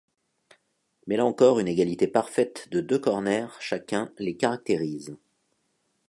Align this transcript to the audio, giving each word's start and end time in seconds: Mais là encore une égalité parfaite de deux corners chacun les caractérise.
Mais 1.05 1.15
là 1.15 1.25
encore 1.27 1.59
une 1.59 1.67
égalité 1.67 2.07
parfaite 2.07 2.69
de 2.71 2.81
deux 2.81 2.97
corners 2.97 3.51
chacun 3.59 4.11
les 4.17 4.35
caractérise. 4.35 5.15